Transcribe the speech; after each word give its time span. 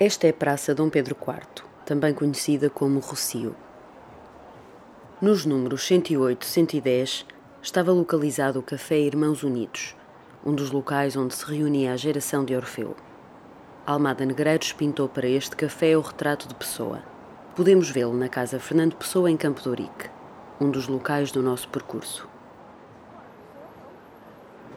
Esta 0.00 0.28
é 0.28 0.30
a 0.30 0.32
Praça 0.32 0.72
Dom 0.76 0.88
Pedro 0.88 1.16
IV, 1.20 1.64
também 1.84 2.14
conhecida 2.14 2.70
como 2.70 3.00
Rocio. 3.00 3.56
Nos 5.20 5.44
números 5.44 5.84
108 5.88 6.40
e 6.40 6.46
110 6.46 7.26
estava 7.60 7.90
localizado 7.90 8.60
o 8.60 8.62
Café 8.62 8.96
Irmãos 8.96 9.42
Unidos, 9.42 9.96
um 10.46 10.54
dos 10.54 10.70
locais 10.70 11.16
onde 11.16 11.34
se 11.34 11.44
reunia 11.44 11.92
a 11.92 11.96
geração 11.96 12.44
de 12.44 12.54
Orfeu. 12.54 12.94
Almada 13.84 14.24
Negreiros 14.24 14.72
pintou 14.72 15.08
para 15.08 15.26
este 15.26 15.56
café 15.56 15.96
o 15.96 16.00
retrato 16.00 16.46
de 16.46 16.54
Pessoa. 16.54 17.02
Podemos 17.56 17.90
vê-lo 17.90 18.16
na 18.16 18.28
Casa 18.28 18.60
Fernando 18.60 18.94
Pessoa, 18.94 19.28
em 19.28 19.36
Campo 19.36 19.60
de 19.60 19.68
Ourique, 19.68 20.08
um 20.60 20.70
dos 20.70 20.86
locais 20.86 21.32
do 21.32 21.42
nosso 21.42 21.68
percurso. 21.70 22.28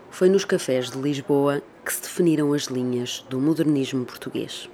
Foi 0.10 0.30
nos 0.30 0.46
cafés 0.46 0.90
de 0.90 0.98
Lisboa 0.98 1.62
que 1.86 1.94
se 1.94 2.02
definiram 2.02 2.54
as 2.54 2.64
linhas 2.64 3.24
do 3.30 3.40
modernismo 3.40 4.04
português 4.04 4.68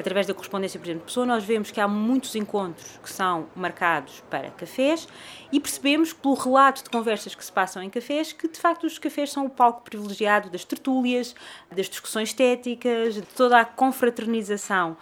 através 0.00 0.26
da 0.26 0.34
correspondência, 0.34 0.78
por 0.78 0.86
exemplo, 0.86 1.00
de 1.00 1.06
pessoa, 1.06 1.26
nós 1.26 1.44
vemos 1.44 1.70
que 1.70 1.80
há 1.80 1.86
muitos 1.86 2.34
encontros 2.34 2.98
que 3.02 3.10
são 3.10 3.48
marcados 3.54 4.22
para 4.28 4.50
cafés 4.50 5.06
e 5.52 5.60
percebemos 5.60 6.12
pelo 6.12 6.34
relato 6.34 6.82
de 6.82 6.90
conversas 6.90 7.34
que 7.34 7.44
se 7.44 7.52
passam 7.52 7.82
em 7.82 7.90
cafés 7.90 8.32
que, 8.32 8.48
de 8.48 8.58
facto, 8.58 8.86
os 8.86 8.98
cafés 8.98 9.30
são 9.30 9.46
o 9.46 9.50
palco 9.50 9.82
privilegiado 9.82 10.50
das 10.50 10.64
tertúlias, 10.64 11.34
das 11.70 11.88
discussões 11.88 12.30
estéticas, 12.30 13.14
de 13.14 13.22
toda 13.22 13.60
a 13.60 13.64
confraternização 13.64 14.96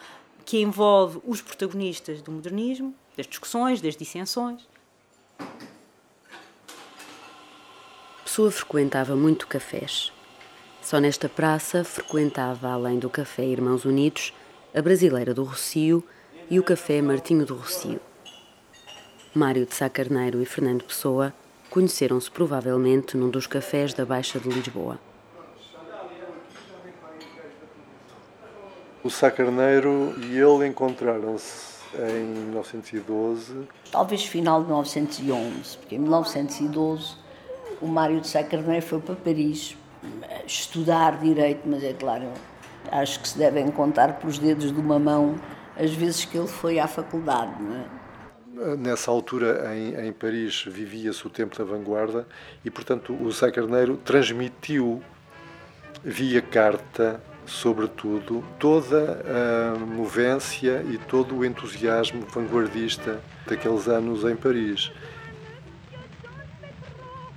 que 0.45 0.61
envolve 0.61 1.21
os 1.27 1.41
protagonistas 1.41 2.23
do 2.23 2.33
modernismo, 2.33 2.95
das 3.17 3.27
discussões, 3.27 3.81
das 3.81 3.97
dissensões. 3.97 4.67
Pessoa 8.25 8.51
frequentava 8.51 9.15
muito 9.15 9.47
cafés. 9.47 10.13
Só 10.83 10.99
nesta 10.99 11.29
praça 11.29 11.85
frequentava, 11.85 12.71
além 12.71 12.99
do 12.99 13.11
café 13.11 13.45
Irmãos 13.45 13.85
Unidos, 13.85 14.33
a 14.79 14.83
Brasileira 14.83 15.35
do 15.35 15.43
Rocio 15.43 16.05
e 16.49 16.57
o 16.61 16.63
Café 16.63 17.03
Martinho 17.03 17.45
do 17.45 17.57
Rocio. 17.57 18.01
Mário 19.35 19.67
de 19.67 19.75
Sá 19.75 19.89
Carneiro 19.89 20.41
e 20.41 20.47
Fernando 20.47 20.85
Pessoa 20.85 21.35
conheceram-se 21.69 22.31
provavelmente 22.31 23.17
num 23.17 23.29
dos 23.29 23.49
cafés 23.49 23.93
da 23.93 24.07
Baixa 24.07 24.39
de 24.39 24.49
Lisboa. 24.49 25.01
O 29.03 29.11
Sá 29.11 29.33
Carneiro 29.33 30.15
e 30.23 30.39
ele 30.39 30.69
encontraram-se 30.69 31.79
em 31.97 32.25
1912. 32.45 33.67
Talvez 33.91 34.25
final 34.27 34.61
de 34.61 34.67
1911, 34.67 35.77
porque 35.79 35.97
em 35.97 35.99
1912 35.99 37.17
o 37.83 37.89
Mário 37.89 38.21
de 38.21 38.29
Sá 38.29 38.45
Carneiro 38.45 38.87
foi 38.87 39.01
para 39.01 39.17
Paris 39.17 39.77
estudar 40.47 41.19
direito, 41.19 41.63
mas 41.67 41.83
é 41.83 41.95
claro, 41.95 42.29
acho 42.91 43.21
que 43.21 43.29
se 43.29 43.39
devem 43.39 43.71
contar 43.71 44.15
pelos 44.15 44.39
dedos 44.39 44.73
de 44.73 44.81
uma 44.81 44.99
mão 44.99 45.37
as 45.77 45.93
vezes 45.93 46.25
que 46.25 46.37
ele 46.37 46.49
foi 46.49 46.79
à 46.79 46.89
faculdade. 46.89 47.55
É? 47.63 48.77
Nessa 48.77 49.11
altura, 49.11 49.73
em, 49.75 50.09
em 50.09 50.13
Paris, 50.13 50.65
vivia-se 50.67 51.25
o 51.25 51.31
tempo 51.31 51.57
da 51.57 51.65
vanguarda 51.65 52.27
e, 52.65 52.71
portanto, 52.71 53.13
o 53.15 53.31
Zé 53.31 53.53
Carneiro 53.53 53.97
transmitiu 53.97 55.01
via 56.03 56.43
carta, 56.43 57.23
sobretudo, 57.47 58.45
toda 58.59 59.23
a 59.25 59.79
movência 59.79 60.85
e 60.91 60.99
todo 60.99 61.37
o 61.37 61.45
entusiasmo 61.45 62.27
vanguardista 62.33 63.21
daqueles 63.47 63.87
anos 63.87 64.25
em 64.25 64.35
Paris. 64.35 64.91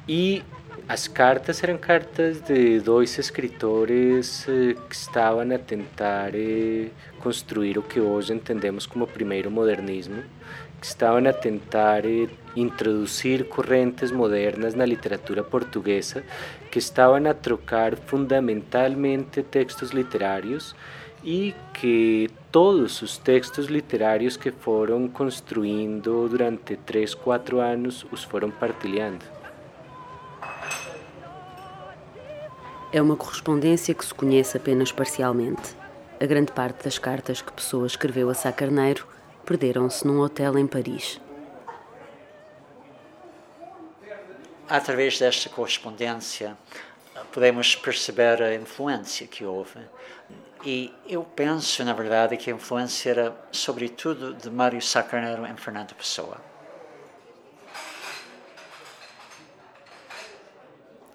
E 0.07 0.44
as 0.92 1.08
cartas 1.08 1.64
eram 1.64 1.78
cartas 1.78 2.42
de 2.42 2.81
dois 2.81 3.17
escritores 3.17 4.45
eh, 4.50 4.75
que 4.89 4.94
estavam 4.94 5.50
a 5.56 5.57
tentar 5.57 6.31
eh, 6.35 6.90
construir 7.22 7.78
o 7.78 7.81
que 7.81 8.02
hoje 8.02 8.34
entendemos 8.34 8.85
como 8.85 9.07
primeiro 9.07 9.50
modernismo, 9.50 10.22
que 10.81 10.85
estavam 10.85 11.25
a 11.29 11.31
tentar 11.31 12.06
eh, 12.06 12.28
introduzir 12.57 13.47
correntes 13.47 14.12
modernas 14.12 14.75
na 14.75 14.85
literatura 14.85 15.46
portuguesa, 15.46 16.25
que 16.69 16.79
estavam 16.79 17.25
a 17.25 17.34
trocar 17.34 17.96
fundamentalmente 17.96 19.41
textos 19.44 19.91
literários 19.91 20.75
e 21.23 21.56
que 21.73 22.29
todos 22.52 23.02
os 23.02 23.18
textos 23.18 23.68
literários 23.68 24.35
que 24.35 24.52
foram 24.52 25.08
construindo 25.08 26.28
durante 26.28 26.75
três, 26.75 27.16
quatro 27.16 27.62
anos 27.62 28.06
os 28.12 28.25
foram 28.25 28.52
partilhando. 28.52 29.41
É 32.94 33.02
uma 33.02 33.16
correspondência 33.16 33.94
que 33.94 34.06
se 34.06 34.13
conhece 34.13 34.57
apenas 34.57 34.91
parcialmente. 34.91 35.78
A 36.19 36.25
grande 36.25 36.52
parte 36.52 36.84
das 36.84 37.00
cartas 37.00 37.41
que 37.41 37.50
Pessoa 37.50 37.88
escreveu 37.88 38.29
a 38.29 38.34
Sá 38.34 38.52
Carneiro 38.52 39.07
perderam-se 39.46 40.06
num 40.06 40.19
hotel 40.19 40.57
em 40.57 40.68
Paris. 40.68 41.18
Através 44.68 45.18
desta 45.18 45.47
correspondência, 45.47 46.57
podemos 47.31 47.78
perceber 47.78 48.44
a 48.44 48.53
influência 48.56 49.25
que 49.25 49.46
houve. 49.46 49.79
E 50.66 50.94
eu 51.08 51.23
penso, 51.23 51.85
na 51.85 51.94
verdade, 51.94 52.35
que 52.35 52.52
a 52.52 52.53
influência 52.53 53.09
era, 53.09 53.35
sobretudo, 53.53 54.34
de 54.34 54.50
Mário 54.50 54.81
Sá 54.81 55.02
Carneiro 55.02 55.46
em 55.47 55.56
Fernando 55.56 55.96
Pessoa. 55.96 56.50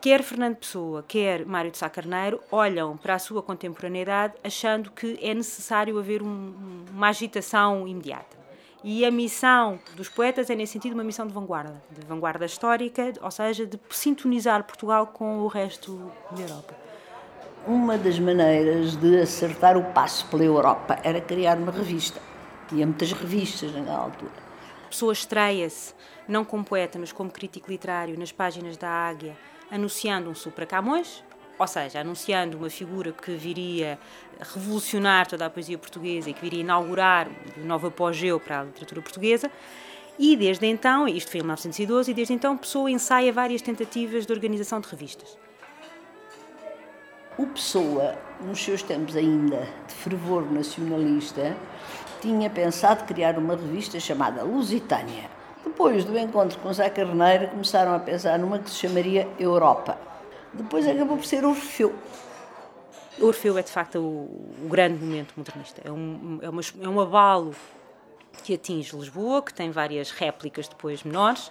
Quer 0.01 0.23
Fernando 0.23 0.57
Pessoa, 0.57 1.05
quer 1.07 1.45
Mário 1.45 1.71
de 1.71 1.79
Sá 1.79 1.89
Carneiro 1.89 2.41
olham 2.51 2.97
para 2.97 3.15
a 3.15 3.19
sua 3.19 3.43
contemporaneidade 3.43 4.35
achando 4.43 4.91
que 4.91 5.19
é 5.21 5.35
necessário 5.35 5.99
haver 5.99 6.23
um, 6.23 6.85
uma 6.93 7.09
agitação 7.09 7.87
imediata. 7.87 8.37
E 8.85 9.05
a 9.05 9.11
missão 9.11 9.81
dos 9.97 10.09
poetas 10.09 10.49
é, 10.49 10.55
nesse 10.55 10.75
sentido, 10.75 10.95
uma 10.95 11.03
missão 11.03 11.27
de 11.27 11.33
vanguarda, 11.33 11.83
de 11.91 12.07
vanguarda 12.07 12.45
histórica, 12.45 13.13
ou 13.21 13.31
seja, 13.33 13.67
de 13.67 13.81
sintonizar 13.91 14.63
Portugal 14.63 15.09
com 15.09 15.41
o 15.41 15.49
resto 15.49 16.13
da 16.31 16.43
Europa. 16.43 16.75
Uma 17.67 17.99
das 17.99 18.17
maneiras 18.21 18.95
de 18.95 19.19
acertar 19.19 19.77
o 19.77 19.93
passo 19.93 20.27
pela 20.29 20.45
Europa 20.45 21.01
era 21.03 21.21
criar 21.21 21.59
uma 21.59 21.73
revista. 21.73 22.21
Tinha 22.69 22.87
muitas 22.87 23.11
revistas 23.11 23.73
naquela 23.73 23.99
altura. 23.99 24.31
A 24.85 24.89
pessoa 24.89 25.13
estreia-se, 25.13 25.93
não 26.29 26.45
como 26.45 26.63
poeta, 26.63 26.97
mas 26.97 27.11
como 27.11 27.29
crítico 27.29 27.69
literário, 27.69 28.17
nas 28.17 28.31
páginas 28.31 28.77
da 28.77 28.89
Águia, 28.89 29.37
anunciando 29.71 30.31
um 30.31 30.35
Supra 30.35 30.67
Camões, 30.67 31.23
ou 31.59 31.67
seja, 31.67 32.01
anunciando 32.01 32.59
uma 32.59 32.69
figura 32.69 33.13
que 33.13 33.33
viria 33.33 33.99
revolucionar 34.55 35.27
toda 35.27 35.47
a 35.47 35.51
poesia 35.51 35.79
portuguesa 35.79 36.29
e 36.29 36.35
que 36.35 36.41
viria 36.41 36.61
inaugurar 36.61 37.29
um 37.57 37.65
novo 37.65 37.87
apogeu 37.87 38.39
para 38.39 38.61
a 38.61 38.65
literatura 38.65 39.01
portuguesa. 39.01 39.51
E 40.19 40.37
desde 40.37 40.67
então, 40.67 41.07
isto 41.07 41.31
foi 41.31 41.41
em 41.41 41.43
1912, 41.43 42.11
e 42.11 42.15
desde 42.15 42.33
então 42.33 42.57
Pessoa 42.57 42.91
ensaia 42.91 43.33
várias 43.33 43.63
tentativas 43.63 44.27
de 44.27 44.33
organização 44.33 44.81
de 44.81 44.89
revistas. 44.89 45.39
O 47.39 47.47
Pessoa, 47.47 48.17
nos 48.41 48.63
seus 48.63 48.83
tempos 48.83 49.15
ainda 49.15 49.69
de 49.87 49.95
fervor 49.95 50.51
nacionalista, 50.51 51.55
tinha 52.21 52.49
pensado 52.49 53.05
criar 53.05 53.39
uma 53.39 53.55
revista 53.55 54.01
chamada 54.01 54.43
Lusitânia 54.43 55.37
depois 55.67 56.05
do 56.05 56.17
encontro 56.17 56.59
com 56.61 56.73
Zé 56.73 56.89
Carneiro, 56.89 57.49
começaram 57.49 57.95
a 57.95 57.99
pensar 57.99 58.39
numa 58.39 58.59
que 58.59 58.71
se 58.71 58.77
chamaria 58.77 59.29
Europa. 59.39 59.99
Depois 60.53 60.87
acabou 60.87 61.17
por 61.17 61.27
ser 61.27 61.45
Orfeu. 61.45 61.95
Orfeu 63.21 63.59
é 63.59 63.63
de 63.63 63.71
facto 63.71 63.99
o, 63.99 64.65
o 64.65 64.69
grande 64.69 65.05
momento 65.05 65.35
modernista. 65.37 65.83
É 65.85 65.91
um, 65.91 66.39
é, 66.41 66.49
uma, 66.49 66.61
é 66.83 66.89
um 66.89 67.01
abalo 67.01 67.55
que 68.43 68.55
atinge 68.55 68.97
Lisboa, 68.97 69.43
que 69.43 69.53
tem 69.53 69.71
várias 69.71 70.11
réplicas 70.11 70.69
depois 70.69 71.03
menores. 71.03 71.51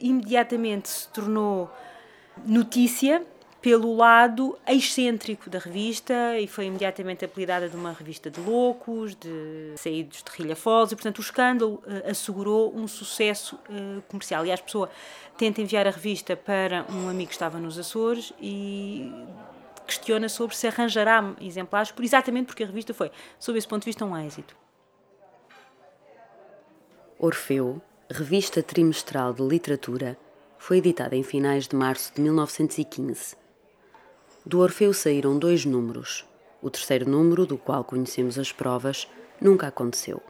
Imediatamente 0.00 0.88
se 0.88 1.08
tornou 1.08 1.70
notícia 2.46 3.26
pelo 3.60 3.96
lado 3.96 4.56
excêntrico 4.66 5.50
da 5.50 5.58
revista 5.58 6.38
e 6.38 6.46
foi 6.46 6.66
imediatamente 6.66 7.24
apelidada 7.24 7.68
de 7.68 7.74
uma 7.74 7.92
revista 7.92 8.30
de 8.30 8.40
loucos, 8.40 9.16
de 9.16 9.72
saídos 9.76 10.22
de 10.22 10.30
rilhafosos 10.30 10.92
e, 10.92 10.96
portanto, 10.96 11.18
o 11.18 11.20
escândalo 11.20 11.82
uh, 11.84 12.10
assegurou 12.10 12.72
um 12.74 12.86
sucesso 12.86 13.56
uh, 13.68 14.00
comercial. 14.02 14.46
E 14.46 14.52
a 14.52 14.58
pessoa 14.58 14.88
tenta 15.36 15.60
enviar 15.60 15.86
a 15.88 15.90
revista 15.90 16.36
para 16.36 16.86
um 16.88 17.08
amigo 17.08 17.28
que 17.28 17.34
estava 17.34 17.58
nos 17.58 17.76
Açores 17.78 18.32
e 18.40 19.12
questiona 19.86 20.28
sobre 20.28 20.54
se 20.54 20.66
arranjará 20.68 21.34
exemplares, 21.40 21.90
por 21.90 22.04
exatamente 22.04 22.46
porque 22.46 22.62
a 22.62 22.66
revista 22.66 22.94
foi, 22.94 23.10
sob 23.40 23.58
esse 23.58 23.66
ponto 23.66 23.82
de 23.82 23.86
vista, 23.86 24.04
um 24.04 24.16
êxito. 24.16 24.54
Orfeu, 27.18 27.82
revista 28.08 28.62
trimestral 28.62 29.32
de 29.32 29.42
literatura, 29.42 30.16
foi 30.58 30.78
editada 30.78 31.16
em 31.16 31.22
finais 31.24 31.66
de 31.66 31.74
março 31.74 32.14
de 32.14 32.20
1915 32.20 33.37
do 34.48 34.60
Orfeu 34.60 34.94
saíram 34.94 35.38
dois 35.38 35.66
números. 35.66 36.24
O 36.62 36.70
terceiro 36.70 37.06
número, 37.06 37.44
do 37.44 37.58
qual 37.58 37.84
conhecemos 37.84 38.38
as 38.38 38.50
provas, 38.50 39.06
nunca 39.38 39.66
aconteceu. 39.66 40.22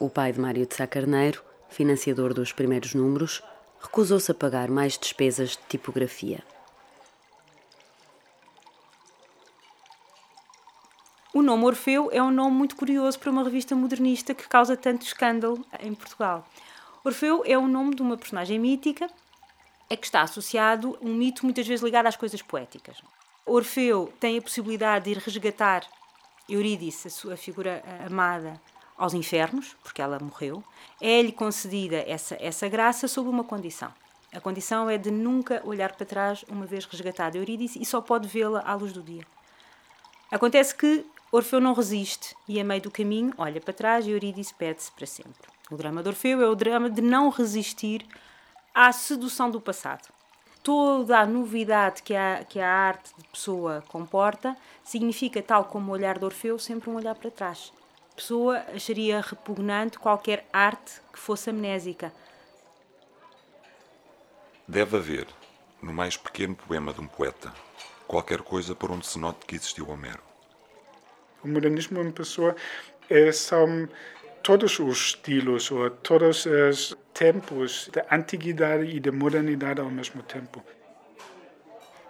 O 0.00 0.10
pai 0.10 0.32
de 0.32 0.40
Mário 0.40 0.66
de 0.66 0.74
Sá 0.74 0.84
Carneiro, 0.84 1.44
financiador 1.68 2.34
dos 2.34 2.52
primeiros 2.52 2.92
números, 2.92 3.40
recusou-se 3.80 4.28
a 4.32 4.34
pagar 4.34 4.68
mais 4.68 4.98
despesas 4.98 5.50
de 5.50 5.58
tipografia. 5.68 6.42
O 11.32 11.40
nome 11.40 11.66
Orfeu 11.66 12.10
é 12.10 12.20
um 12.20 12.32
nome 12.32 12.56
muito 12.56 12.74
curioso 12.74 13.16
para 13.16 13.30
uma 13.30 13.44
revista 13.44 13.76
modernista 13.76 14.34
que 14.34 14.48
causa 14.48 14.76
tanto 14.76 15.06
escândalo 15.06 15.64
em 15.78 15.94
Portugal. 15.94 16.44
Orfeu 17.04 17.44
é 17.46 17.56
o 17.56 17.68
nome 17.68 17.94
de 17.94 18.02
uma 18.02 18.16
personagem 18.16 18.58
mítica 18.58 19.08
a 19.88 19.96
que 19.96 20.04
está 20.04 20.22
associado 20.22 20.98
um 21.00 21.14
mito 21.14 21.44
muitas 21.44 21.64
vezes 21.64 21.84
ligado 21.84 22.06
às 22.06 22.16
coisas 22.16 22.42
poéticas. 22.42 23.00
Orfeu 23.46 24.12
tem 24.18 24.38
a 24.38 24.42
possibilidade 24.42 25.04
de 25.04 25.12
ir 25.12 25.18
resgatar 25.18 25.86
Eurídice, 26.48 27.06
a 27.06 27.10
sua 27.10 27.36
figura 27.36 27.82
amada, 28.04 28.60
aos 28.98 29.14
infernos, 29.14 29.76
porque 29.82 30.02
ela 30.02 30.18
morreu. 30.18 30.64
É-lhe 31.00 31.32
concedida 31.32 31.96
essa, 32.06 32.36
essa 32.40 32.68
graça 32.68 33.06
sob 33.06 33.28
uma 33.28 33.44
condição. 33.44 33.92
A 34.34 34.40
condição 34.40 34.90
é 34.90 34.98
de 34.98 35.10
nunca 35.10 35.62
olhar 35.64 35.92
para 35.92 36.04
trás 36.04 36.44
uma 36.48 36.66
vez 36.66 36.84
resgatada 36.84 37.38
Eurídice 37.38 37.80
e 37.80 37.86
só 37.86 38.00
pode 38.00 38.26
vê-la 38.26 38.62
à 38.66 38.74
luz 38.74 38.92
do 38.92 39.02
dia. 39.02 39.24
Acontece 40.30 40.74
que 40.74 41.06
Orfeu 41.30 41.60
não 41.60 41.72
resiste 41.72 42.34
e, 42.48 42.60
a 42.60 42.64
meio 42.64 42.82
do 42.82 42.90
caminho, 42.90 43.32
olha 43.38 43.60
para 43.60 43.72
trás 43.72 44.06
e 44.06 44.10
Eurídice 44.10 44.54
perde-se 44.54 44.90
para 44.92 45.06
sempre. 45.06 45.48
O 45.70 45.76
drama 45.76 46.02
de 46.02 46.08
Orfeu 46.08 46.40
é 46.40 46.48
o 46.48 46.54
drama 46.54 46.90
de 46.90 47.00
não 47.00 47.28
resistir 47.28 48.04
à 48.74 48.92
sedução 48.92 49.50
do 49.50 49.60
passado. 49.60 50.15
Toda 50.66 51.20
a 51.20 51.26
novidade 51.26 52.02
que 52.02 52.12
a, 52.12 52.44
que 52.44 52.58
a 52.58 52.68
arte 52.68 53.14
de 53.16 53.28
pessoa 53.28 53.84
comporta 53.86 54.56
significa, 54.82 55.40
tal 55.40 55.66
como 55.66 55.92
o 55.92 55.94
olhar 55.94 56.18
de 56.18 56.24
Orfeu, 56.24 56.58
sempre 56.58 56.90
um 56.90 56.96
olhar 56.96 57.14
para 57.14 57.30
trás. 57.30 57.72
A 58.10 58.16
pessoa 58.16 58.56
acharia 58.74 59.20
repugnante 59.20 59.96
qualquer 59.96 60.44
arte 60.52 61.00
que 61.12 61.20
fosse 61.20 61.50
amnésica. 61.50 62.12
Deve 64.66 64.96
haver, 64.96 65.28
no 65.80 65.92
mais 65.92 66.16
pequeno 66.16 66.56
poema 66.56 66.92
de 66.92 67.00
um 67.00 67.06
poeta, 67.06 67.54
qualquer 68.08 68.42
coisa 68.42 68.74
por 68.74 68.90
onde 68.90 69.06
se 69.06 69.20
note 69.20 69.46
que 69.46 69.54
existiu 69.54 69.88
Homero. 69.88 70.24
O 71.44 71.46
modernismo 71.46 72.02
em 72.02 72.10
pessoa 72.10 72.56
é, 73.08 73.30
são 73.30 73.88
todos 74.46 74.78
os 74.78 74.98
estilos 74.98 75.72
ou 75.72 75.90
todos 75.90 76.46
os 76.46 76.96
tempos 77.12 77.90
da 77.92 78.06
antiguidade 78.12 78.84
e 78.84 79.00
da 79.00 79.10
modernidade 79.10 79.80
ao 79.80 79.90
mesmo 79.90 80.22
tempo. 80.22 80.62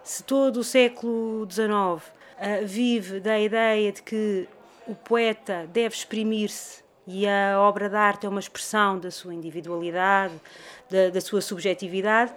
Se 0.03 0.21
todo 0.21 0.57
o 0.57 0.63
século 0.63 1.47
XIX 1.49 1.67
uh, 1.67 1.99
vive 2.63 3.19
da 3.19 3.39
ideia 3.39 3.91
de 3.91 4.03
que 4.03 4.47
o 4.85 4.93
poeta 4.93 5.67
deve 5.73 5.95
exprimir-se 5.95 6.83
e 7.07 7.27
a 7.27 7.59
obra 7.59 7.89
de 7.89 7.95
arte 7.95 8.27
é 8.27 8.29
uma 8.29 8.39
expressão 8.39 8.99
da 8.99 9.09
sua 9.09 9.33
individualidade, 9.33 10.35
da, 10.91 11.09
da 11.09 11.19
sua 11.19 11.41
subjetividade, 11.41 12.33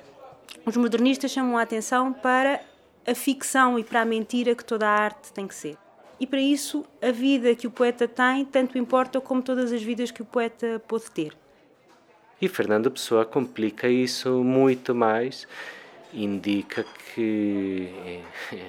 os 0.64 0.78
modernistas 0.78 1.30
chamam 1.30 1.58
a 1.58 1.62
atenção 1.62 2.10
para 2.10 2.58
a 3.06 3.14
ficção 3.14 3.78
e 3.78 3.84
para 3.84 4.00
a 4.00 4.04
mentira 4.06 4.54
que 4.54 4.64
toda 4.64 4.88
a 4.88 4.92
arte 4.92 5.30
tem 5.30 5.46
que 5.46 5.54
ser. 5.54 5.76
E 6.20 6.26
para 6.26 6.40
isso, 6.40 6.84
a 7.00 7.10
vida 7.10 7.54
que 7.54 7.66
o 7.66 7.70
poeta 7.70 8.06
tem 8.06 8.44
tanto 8.44 8.76
importa 8.76 9.18
como 9.22 9.40
todas 9.40 9.72
as 9.72 9.82
vidas 9.82 10.10
que 10.10 10.20
o 10.20 10.24
poeta 10.26 10.80
pôde 10.86 11.10
ter. 11.10 11.32
E 12.40 12.46
Fernando 12.46 12.90
Pessoa 12.90 13.24
complica 13.24 13.88
isso 13.88 14.44
muito 14.44 14.94
mais, 14.94 15.48
indica 16.12 16.84
que 17.14 17.88
eh, 18.06 18.22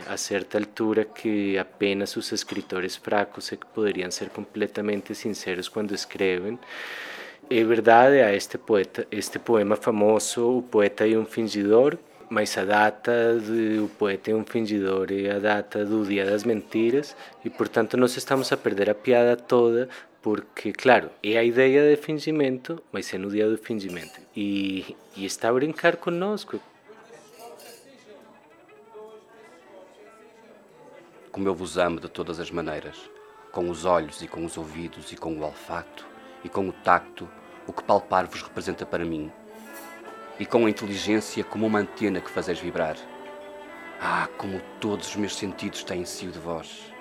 a 0.08 0.16
certa 0.16 0.58
altura 0.58 1.04
que 1.04 1.58
apenas 1.58 2.16
os 2.16 2.32
escritores 2.32 2.96
fracos 2.96 3.52
é 3.52 3.58
que 3.58 3.66
poderiam 3.66 4.10
ser 4.12 4.30
completamente 4.30 5.14
sinceros 5.14 5.68
quando 5.68 5.94
escrevem. 5.94 6.58
É 7.50 7.64
verdade, 7.66 8.22
a 8.22 8.34
este 8.34 8.58
poeta, 8.58 9.06
este 9.12 9.38
poema 9.38 9.76
famoso, 9.76 10.58
O 10.58 10.62
Poeta 10.62 11.06
e 11.06 11.18
um 11.18 11.26
Fingidor, 11.26 11.98
mas 12.32 12.58
a 12.58 12.64
data 12.64 13.36
do 13.36 13.90
poeta 14.00 14.32
é 14.32 14.34
um 14.34 14.46
fingidor 14.46 15.12
e 15.12 15.30
a 15.30 15.38
data 15.38 15.84
do 15.84 16.06
Dia 16.06 16.26
das 16.26 16.46
Mentiras 16.46 17.14
e 17.44 17.50
portanto 17.50 17.98
nós 17.98 18.16
estamos 18.16 18.54
a 18.54 18.58
perder 18.58 18.90
a 18.90 18.96
piada 18.96 19.36
toda 19.36 19.90
porque 20.22 20.72
claro, 20.72 21.10
é 21.22 21.38
a 21.38 21.44
ideia 21.44 21.94
de 21.94 22.02
fingimento, 22.02 22.82
mas 22.90 23.14
é 23.14 23.18
no 23.18 23.30
dia 23.30 23.50
do 23.50 23.58
fingimento 23.58 24.22
e, 24.34 24.96
e 25.14 25.26
está 25.26 25.50
a 25.50 25.54
brincar 25.54 25.98
connosco. 25.98 26.58
Como 31.34 31.50
eu 31.50 31.54
vos 31.54 31.78
amo 31.78 32.00
de 32.00 32.08
todas 32.08 32.40
as 32.40 32.50
maneiras, 32.50 33.10
com 33.52 33.70
os 33.70 33.84
olhos 33.84 34.22
e 34.22 34.28
com 34.30 34.46
os 34.46 34.58
ouvidos 34.58 35.12
e 35.12 35.18
com 35.18 35.34
o 35.34 35.44
olfato 35.44 36.08
e 36.46 36.50
com 36.50 36.70
o 36.70 36.72
tacto, 36.72 37.28
o 37.68 37.74
que 37.74 37.84
palpar 37.84 38.26
vos 38.26 38.42
representa 38.42 38.86
para 38.86 39.04
mim 39.04 39.30
e 40.42 40.46
com 40.48 40.66
a 40.66 40.70
inteligência 40.72 41.44
como 41.44 41.68
uma 41.68 41.78
antena 41.78 42.20
que 42.20 42.28
fazeis 42.28 42.60
vibrar. 42.60 42.98
Ah, 44.02 44.28
como 44.40 44.60
todos 44.80 45.10
os 45.10 45.16
meus 45.16 45.36
sentidos 45.36 45.84
têm 45.84 46.04
cio 46.04 46.32
de 46.32 46.40
vós. 46.40 46.92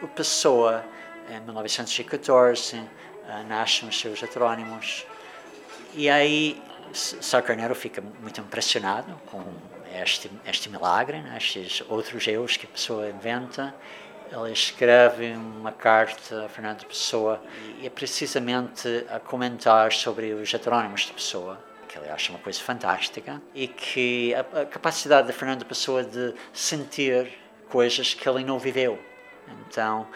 O 0.00 0.08
Pessoa, 0.08 0.82
em 1.28 1.38
1914, 1.40 2.76
eh, 2.76 3.42
nasce 3.46 3.84
os 3.84 4.00
seus 4.00 4.22
heterónimos 4.22 5.06
e 5.92 6.08
aí 6.08 6.62
Sá 6.94 7.42
Carneiro 7.42 7.74
fica 7.74 8.00
muito 8.00 8.40
impressionado 8.40 9.14
com 9.26 9.44
este, 9.94 10.30
este 10.46 10.70
milagre, 10.70 11.20
né? 11.20 11.36
estes 11.36 11.84
outros 11.86 12.26
eus 12.26 12.56
que 12.56 12.64
a 12.64 12.70
pessoa 12.70 13.10
inventa 13.10 13.74
ele 14.32 14.52
escreve 14.52 15.32
uma 15.32 15.72
carta 15.72 16.44
a 16.44 16.48
Fernando 16.48 16.84
Pessoa 16.86 17.42
e 17.80 17.86
é 17.86 17.90
precisamente 17.90 19.04
a 19.10 19.18
comentar 19.18 19.92
sobre 19.92 20.32
os 20.32 20.52
heterónimos 20.54 21.02
de 21.02 21.12
Pessoa, 21.12 21.58
que 21.88 21.98
ele 21.98 22.08
acha 22.08 22.30
uma 22.30 22.38
coisa 22.38 22.60
fantástica, 22.60 23.42
e 23.54 23.66
que 23.66 24.32
a, 24.34 24.60
a 24.60 24.66
capacidade 24.66 25.26
de 25.26 25.32
Fernando 25.32 25.64
Pessoa 25.66 26.04
de 26.04 26.32
sentir 26.52 27.32
coisas 27.68 28.14
que 28.14 28.28
ele 28.28 28.44
não 28.44 28.58
viveu. 28.58 28.98
Então, 29.66 30.06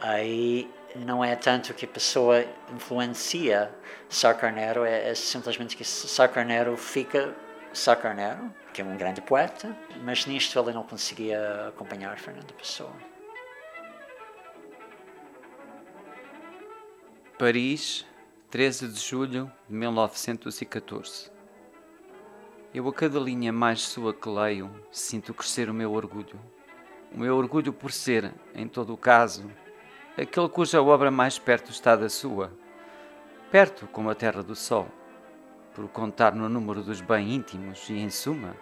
aí 0.00 0.70
não 0.94 1.24
é 1.24 1.34
tanto 1.34 1.74
que 1.74 1.84
a 1.84 1.88
pessoa 1.88 2.44
influencia 2.72 3.70
Sá 4.08 4.32
Carneiro, 4.32 4.84
é, 4.84 5.10
é 5.10 5.14
simplesmente 5.14 5.76
que 5.76 5.84
Sá 5.84 6.28
Carneiro 6.28 6.76
fica 6.76 7.34
Sá 7.72 7.96
Carneiro, 7.96 8.54
que 8.72 8.80
é 8.80 8.84
um 8.84 8.96
grande 8.96 9.20
poeta, 9.20 9.76
mas 10.02 10.24
nisto 10.24 10.56
ele 10.58 10.72
não 10.72 10.84
conseguia 10.84 11.66
acompanhar 11.68 12.16
Fernando 12.18 12.52
Pessoa. 12.54 13.15
Paris, 17.38 18.06
13 18.50 18.88
de 18.88 18.98
julho 18.98 19.52
de 19.68 19.74
1914. 19.74 21.30
Eu 22.72 22.88
a 22.88 22.92
cada 22.94 23.20
linha 23.20 23.52
mais 23.52 23.82
sua 23.82 24.14
que 24.14 24.26
leio 24.26 24.70
sinto 24.90 25.34
crescer 25.34 25.68
o 25.68 25.74
meu 25.74 25.92
orgulho. 25.92 26.40
O 27.12 27.18
meu 27.18 27.36
orgulho 27.36 27.74
por 27.74 27.92
ser, 27.92 28.32
em 28.54 28.66
todo 28.66 28.94
o 28.94 28.96
caso, 28.96 29.50
aquele 30.16 30.48
cuja 30.48 30.80
obra 30.80 31.10
mais 31.10 31.38
perto 31.38 31.70
está 31.70 31.94
da 31.94 32.08
sua, 32.08 32.50
perto 33.50 33.86
como 33.88 34.08
a 34.08 34.14
terra 34.14 34.42
do 34.42 34.54
sol, 34.54 34.88
por 35.74 35.86
contar 35.88 36.34
no 36.34 36.48
número 36.48 36.82
dos 36.82 37.02
bem 37.02 37.34
íntimos 37.34 37.90
e, 37.90 37.98
em 37.98 38.08
suma, 38.08 38.56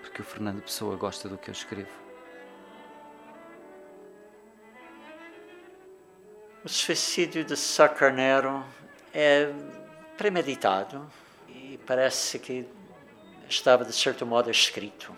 porque 0.00 0.20
o 0.20 0.24
Fernando 0.24 0.60
Pessoa 0.60 0.96
gosta 0.96 1.28
do 1.28 1.38
que 1.38 1.48
eu 1.48 1.52
escrevo. 1.52 1.92
O 6.64 6.68
suicídio 6.68 7.44
de 7.44 7.58
Sá 7.58 7.86
Carneiro 7.86 8.64
é 9.12 9.52
premeditado 10.16 11.04
e 11.46 11.78
parece 11.86 12.38
que 12.38 12.66
estava, 13.46 13.84
de 13.84 13.92
certo 13.92 14.24
modo, 14.24 14.50
escrito 14.50 15.14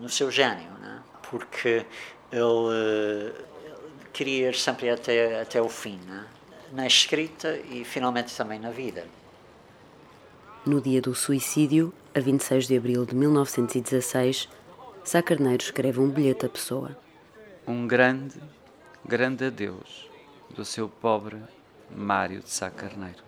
no 0.00 0.08
seu 0.08 0.30
gênio, 0.30 0.70
né? 0.78 1.02
porque 1.28 1.84
ele, 2.30 3.34
queria 4.12 4.50
ir 4.50 4.54
sempre 4.54 4.90
até, 4.90 5.40
até 5.40 5.60
o 5.60 5.68
fim, 5.68 5.98
né? 6.06 6.24
na 6.72 6.86
escrita 6.86 7.56
e 7.68 7.84
finalmente 7.84 8.32
também 8.36 8.60
na 8.60 8.70
vida. 8.70 9.08
No 10.64 10.80
dia 10.80 11.02
do 11.02 11.16
suicídio, 11.16 11.92
a 12.14 12.20
26 12.20 12.68
de 12.68 12.76
abril 12.76 13.04
de 13.04 13.16
1916, 13.16 14.48
Sá 15.02 15.20
Carneiro 15.20 15.64
escreve 15.64 15.98
um 15.98 16.08
bilhete 16.08 16.46
à 16.46 16.48
pessoa. 16.48 16.96
Um 17.66 17.88
grande 17.88 18.40
grande 19.06 19.44
adeus 19.44 20.10
do 20.50 20.64
seu 20.64 20.88
pobre 20.88 21.40
Mário 21.88 22.40
de 22.40 22.50
Sá 22.50 22.68
Carneiro. 22.68 23.22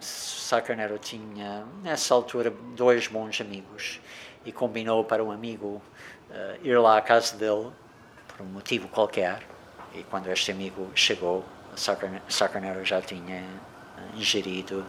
Sá 0.00 0.60
Carneiro 0.60 0.98
tinha, 0.98 1.64
nessa 1.80 2.12
altura, 2.12 2.50
dois 2.74 3.06
bons 3.06 3.40
amigos 3.40 4.00
e 4.44 4.50
combinou 4.50 5.04
para 5.04 5.22
um 5.22 5.30
amigo 5.30 5.80
uh, 6.28 6.66
ir 6.66 6.76
lá 6.76 6.98
à 6.98 7.00
casa 7.00 7.36
dele 7.36 7.70
por 8.26 8.42
um 8.42 8.48
motivo 8.48 8.88
qualquer. 8.88 9.46
E 9.94 10.02
quando 10.02 10.26
este 10.26 10.50
amigo 10.50 10.90
chegou, 10.92 11.44
Sá 11.76 12.48
Carneiro 12.48 12.84
já 12.84 13.00
tinha 13.00 13.36
eh, 13.36 14.16
ingerido 14.16 14.84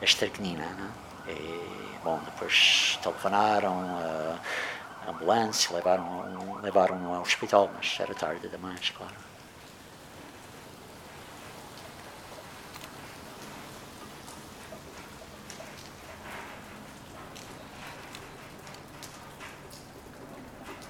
a 0.00 0.04
estricnina. 0.04 0.66
Né? 0.66 0.92
E, 1.28 2.04
bom, 2.04 2.20
depois 2.24 2.98
telefonaram. 3.02 3.74
Uh, 3.96 4.71
ambulância, 5.08 5.74
levaram-no 5.74 6.60
levaram 6.62 7.12
ao 7.12 7.22
hospital, 7.22 7.70
mas 7.74 7.98
era 7.98 8.14
tarde 8.14 8.48
demais, 8.48 8.90
claro. 8.90 9.14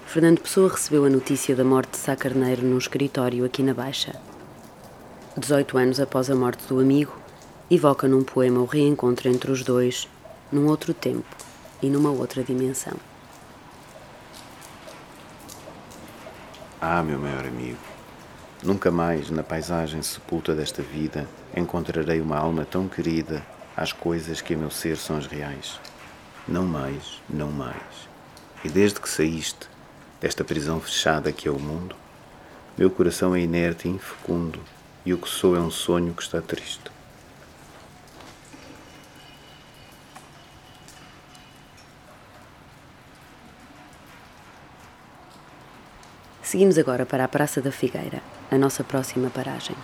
Fernando 0.05 0.41
Pessoa 0.41 0.69
recebeu 0.69 1.05
a 1.05 1.09
notícia 1.09 1.55
da 1.55 1.63
morte 1.63 1.93
de 1.93 1.97
Sá 1.97 2.15
Carneiro 2.15 2.61
num 2.61 2.77
escritório 2.77 3.43
aqui 3.43 3.63
na 3.63 3.73
Baixa. 3.73 4.13
18 5.35 5.75
anos 5.75 5.99
após 5.99 6.29
a 6.29 6.35
morte 6.35 6.67
do 6.67 6.79
amigo, 6.79 7.17
evoca 7.71 8.07
num 8.07 8.23
poema 8.23 8.61
o 8.61 8.65
reencontro 8.65 9.27
entre 9.27 9.49
os 9.51 9.63
dois, 9.63 10.07
num 10.51 10.67
outro 10.67 10.93
tempo 10.93 11.35
e 11.81 11.89
numa 11.89 12.11
outra 12.11 12.43
dimensão. 12.43 13.12
Ah, 16.85 17.01
meu 17.01 17.17
maior 17.17 17.45
amigo, 17.45 17.79
nunca 18.61 18.91
mais 18.91 19.29
na 19.29 19.41
paisagem 19.41 20.01
sepulta 20.01 20.53
desta 20.53 20.81
vida 20.81 21.25
encontrarei 21.55 22.19
uma 22.19 22.37
alma 22.37 22.65
tão 22.65 22.89
querida 22.89 23.41
às 23.73 23.93
coisas 23.93 24.41
que 24.41 24.53
a 24.53 24.57
meu 24.57 24.69
ser 24.69 24.97
são 24.97 25.15
as 25.15 25.25
reais. 25.25 25.79
Não 26.45 26.65
mais, 26.65 27.21
não 27.29 27.49
mais. 27.49 28.09
E 28.65 28.69
desde 28.69 28.99
que 28.99 29.07
saíste 29.07 29.69
desta 30.19 30.43
prisão 30.43 30.81
fechada 30.81 31.31
que 31.31 31.47
é 31.47 31.51
o 31.51 31.57
mundo, 31.57 31.95
meu 32.77 32.89
coração 32.91 33.33
é 33.33 33.39
inerte 33.39 33.87
e 33.87 33.91
infecundo, 33.91 34.59
e 35.05 35.13
o 35.13 35.17
que 35.17 35.29
sou 35.29 35.55
é 35.55 35.61
um 35.61 35.71
sonho 35.71 36.13
que 36.13 36.23
está 36.23 36.41
triste. 36.41 36.91
Seguimos 46.53 46.77
agora 46.77 47.03
para 47.03 47.23
a 47.23 47.27
Praça 47.27 47.63
da 47.63 47.71
Figueira, 47.71 48.21
a 48.51 48.59
nossa 48.59 48.83
próxima 48.83 49.27
paragem. 49.31 49.75